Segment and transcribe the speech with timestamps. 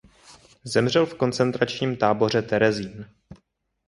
[0.63, 3.05] Zemřel v koncentračním táboře Terezín.